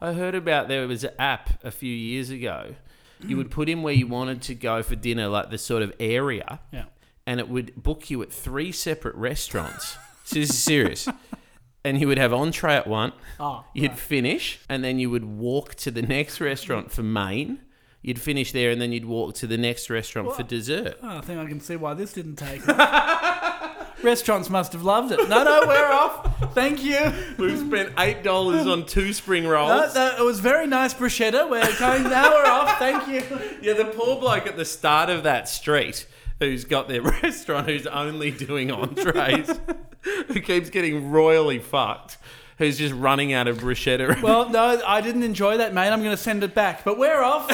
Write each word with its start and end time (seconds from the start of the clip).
I 0.00 0.12
heard 0.12 0.34
about 0.34 0.68
there 0.68 0.86
was 0.86 1.04
an 1.04 1.12
app 1.18 1.62
a 1.64 1.70
few 1.70 1.92
years 1.92 2.30
ago. 2.30 2.74
You 3.20 3.36
would 3.36 3.50
put 3.50 3.68
in 3.68 3.82
where 3.82 3.94
you 3.94 4.06
wanted 4.06 4.42
to 4.42 4.54
go 4.54 4.82
for 4.82 4.94
dinner, 4.94 5.26
like 5.26 5.50
the 5.50 5.58
sort 5.58 5.82
of 5.82 5.92
area, 5.98 6.60
Yeah. 6.72 6.84
and 7.26 7.40
it 7.40 7.48
would 7.48 7.74
book 7.82 8.10
you 8.10 8.22
at 8.22 8.32
three 8.32 8.70
separate 8.70 9.16
restaurants. 9.16 9.96
so 10.24 10.36
this 10.36 10.50
is 10.50 10.58
serious. 10.62 11.08
And 11.84 12.00
you 12.00 12.06
would 12.06 12.18
have 12.18 12.32
entree 12.32 12.74
at 12.74 12.86
one, 12.86 13.12
Oh, 13.40 13.64
you'd 13.74 13.98
finish, 13.98 14.60
and 14.68 14.84
then 14.84 14.98
you 15.00 15.10
would 15.10 15.24
walk 15.24 15.74
to 15.76 15.90
the 15.90 16.02
next 16.02 16.40
restaurant 16.40 16.92
for 16.92 17.02
main. 17.02 17.60
You'd 18.02 18.20
finish 18.20 18.52
there, 18.52 18.70
and 18.70 18.80
then 18.80 18.92
you'd 18.92 19.04
walk 19.06 19.34
to 19.36 19.46
the 19.48 19.58
next 19.58 19.90
restaurant 19.90 20.32
for 20.36 20.44
dessert. 20.44 20.96
Oh, 21.02 21.18
I 21.18 21.20
think 21.20 21.40
I 21.40 21.46
can 21.46 21.58
see 21.60 21.74
why 21.76 21.94
this 21.94 22.12
didn't 22.12 22.36
take 22.36 22.68
off. 22.68 22.76
Restaurants 24.02 24.48
must 24.48 24.72
have 24.74 24.82
loved 24.84 25.10
it. 25.12 25.28
No, 25.28 25.42
no, 25.42 25.62
we're 25.66 25.90
off. 25.90 26.54
Thank 26.54 26.84
you. 26.84 27.12
We've 27.36 27.58
spent 27.58 27.92
eight 27.98 28.22
dollars 28.22 28.66
on 28.66 28.86
two 28.86 29.12
spring 29.12 29.44
No, 29.44 29.50
rolls. 29.50 29.94
no, 29.94 30.14
it 30.18 30.24
was 30.24 30.38
very 30.40 30.66
nice 30.66 30.94
bruschetta. 30.94 31.50
We're 31.50 31.78
going 31.78 32.04
now. 32.04 32.30
We're 32.30 32.46
off. 32.46 32.78
Thank 32.78 33.08
you. 33.08 33.22
Yeah, 33.60 33.72
the 33.74 33.86
poor 33.86 34.18
bloke 34.20 34.46
at 34.46 34.56
the 34.56 34.64
start 34.64 35.10
of 35.10 35.24
that 35.24 35.48
street 35.48 36.06
who's 36.38 36.64
got 36.64 36.88
their 36.88 37.02
restaurant 37.22 37.66
who's 37.68 37.86
only 37.88 38.30
doing 38.30 38.70
entrees, 38.70 39.50
who 40.28 40.40
keeps 40.40 40.70
getting 40.70 41.10
royally 41.10 41.58
fucked, 41.58 42.18
who's 42.58 42.78
just 42.78 42.94
running 42.94 43.32
out 43.32 43.48
of 43.48 43.58
bruschetta. 43.58 44.22
Well, 44.22 44.48
no, 44.48 44.80
I 44.86 45.00
didn't 45.00 45.24
enjoy 45.24 45.56
that, 45.56 45.74
mate. 45.74 45.88
I'm 45.90 46.04
going 46.04 46.16
to 46.16 46.22
send 46.22 46.44
it 46.44 46.54
back. 46.54 46.84
But 46.84 46.98
we're 46.98 47.20
off. 47.22 47.46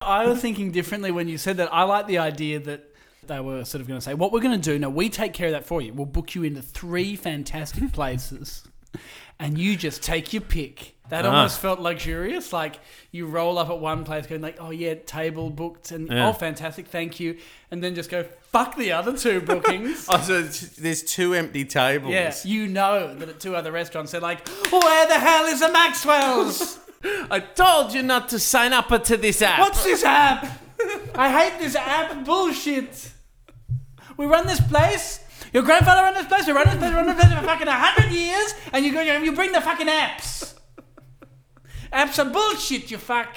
I 0.00 0.26
was 0.26 0.40
thinking 0.40 0.70
differently 0.70 1.10
when 1.10 1.28
you 1.28 1.36
said 1.36 1.56
that. 1.58 1.72
I 1.74 1.82
like 1.82 2.06
the 2.06 2.18
idea 2.18 2.60
that 2.60 2.92
they 3.28 3.40
were 3.40 3.64
sort 3.64 3.80
of 3.82 3.88
going 3.88 3.98
to 3.98 4.04
say, 4.04 4.14
what 4.14 4.32
we're 4.32 4.40
going 4.40 4.60
to 4.60 4.70
do, 4.72 4.78
now 4.78 4.90
we 4.90 5.08
take 5.08 5.32
care 5.32 5.46
of 5.48 5.52
that 5.52 5.64
for 5.66 5.80
you. 5.82 5.92
We'll 5.92 6.06
book 6.06 6.34
you 6.34 6.42
into 6.42 6.62
three 6.62 7.16
fantastic 7.28 7.92
places 7.92 8.66
and 9.38 9.58
you 9.58 9.76
just 9.76 10.02
take 10.02 10.32
your 10.32 10.42
pick. 10.42 10.94
That 11.08 11.24
Ah. 11.24 11.28
almost 11.28 11.60
felt 11.60 11.78
luxurious. 11.78 12.52
Like 12.52 12.80
you 13.12 13.26
roll 13.26 13.58
up 13.58 13.68
at 13.70 13.78
one 13.78 14.02
place 14.04 14.26
going 14.26 14.40
like, 14.40 14.56
oh 14.58 14.70
yeah, 14.70 14.94
table 14.94 15.50
booked 15.50 15.92
and 15.92 16.08
Yeah. 16.10 16.28
oh 16.28 16.32
fantastic, 16.32 16.88
thank 16.88 17.20
you. 17.20 17.36
And 17.70 17.82
then 17.82 17.94
just 17.94 18.10
go, 18.10 18.24
fuck 18.50 18.76
the 18.76 18.90
other 18.92 19.16
two 19.16 19.40
bookings. 19.52 20.06
Oh, 20.08 20.20
so 20.20 20.42
there's 20.42 21.02
two 21.04 21.34
empty 21.34 21.64
tables. 21.64 22.12
Yeah, 22.12 22.34
you 22.44 22.66
know 22.66 23.14
that 23.14 23.28
at 23.28 23.38
two 23.40 23.54
other 23.54 23.70
restaurants 23.70 24.12
they're 24.12 24.20
like, 24.20 24.48
where 24.70 25.06
the 25.06 25.18
hell 25.18 25.44
is 25.46 25.60
the 25.60 25.70
Maxwell's? 25.70 26.78
I 27.30 27.38
told 27.40 27.92
you 27.94 28.02
not 28.02 28.28
to 28.30 28.38
sign 28.40 28.72
up 28.72 28.88
to 29.04 29.16
this 29.16 29.42
app. 29.42 29.60
What's 29.60 29.84
this 29.84 30.02
app? 30.02 30.60
I 31.14 31.30
hate 31.30 31.58
this 31.60 31.76
app 31.76 32.24
bullshit. 32.24 33.12
We 34.16 34.26
run 34.26 34.46
this 34.46 34.60
place. 34.60 35.20
Your 35.52 35.62
grandfather 35.62 36.02
ran 36.02 36.14
this 36.14 36.26
place. 36.26 36.46
We 36.46 36.52
run 36.52 36.66
this 36.66 36.76
place. 36.76 36.90
We 36.90 36.96
run 36.96 37.06
this 37.06 37.16
place 37.16 37.38
for 37.38 37.46
fucking 37.46 37.68
a 37.68 37.72
hundred 37.72 38.12
years, 38.12 38.54
and 38.72 38.84
you 38.84 38.92
go, 38.92 39.00
you 39.00 39.32
bring 39.32 39.52
the 39.52 39.60
fucking 39.60 39.86
apps. 39.86 40.54
Apps 41.92 42.24
are 42.24 42.30
bullshit. 42.30 42.90
You 42.90 42.98
fuck. 42.98 43.36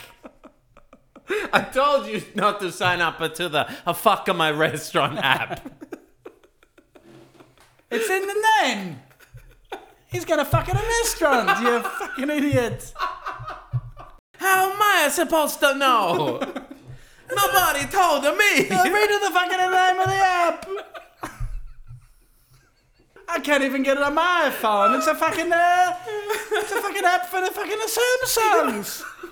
I 1.54 1.62
told 1.62 2.08
you 2.08 2.24
not 2.36 2.60
to 2.62 2.72
sign 2.72 3.02
up 3.02 3.20
to 3.36 3.50
the 3.50 3.72
a 3.86 3.94
fuck 3.94 4.28
of 4.28 4.36
my 4.36 4.52
restaurant 4.52 5.20
app. 5.20 5.70
It's 7.92 8.08
in 8.08 8.28
the 8.28 8.46
name. 8.62 9.00
He's 10.12 10.24
got 10.24 10.40
a 10.40 10.46
fucking 10.46 10.76
restaurant. 10.76 11.60
You 11.60 11.82
fucking 12.00 12.30
idiot. 12.30 12.94
How 14.38 14.72
am 14.72 14.78
I 14.80 15.10
supposed 15.12 15.60
to 15.62 15.76
know? 15.76 16.40
Nobody 17.36 17.86
told 17.88 18.24
me. 18.24 18.70
Read 18.70 18.70
the 18.70 19.32
fucking 19.34 19.58
name 19.58 20.00
of 20.00 20.08
the 20.08 20.20
app. 20.22 20.70
I 23.40 23.42
can't 23.42 23.64
even 23.64 23.84
get 23.84 23.96
it 23.96 24.04
on 24.04 24.16
my 24.16 24.54
phone. 24.60 24.96
It's 24.96 25.08
a 25.08 25.16
fucking 25.16 25.50
uh, 25.50 25.96
it's 26.52 26.74
a 26.74 26.82
fucking 26.82 27.06
app 27.06 27.26
for 27.28 27.40
the 27.40 27.50
fucking 27.50 27.78
Samsungs. 27.88 29.02